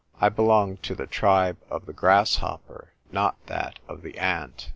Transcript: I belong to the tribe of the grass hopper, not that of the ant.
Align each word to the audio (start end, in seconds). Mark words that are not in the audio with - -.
I 0.19 0.29
belong 0.29 0.77
to 0.77 0.95
the 0.95 1.05
tribe 1.05 1.57
of 1.69 1.85
the 1.85 1.93
grass 1.93 2.37
hopper, 2.37 2.93
not 3.11 3.35
that 3.45 3.77
of 3.87 4.01
the 4.01 4.17
ant. 4.17 4.69